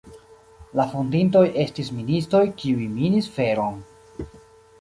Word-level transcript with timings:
La 0.79 0.85
fondintoj 0.93 1.43
estis 1.65 1.93
ministoj, 1.99 2.43
kiuj 2.63 2.89
minis 2.97 3.29
feron. 3.37 3.81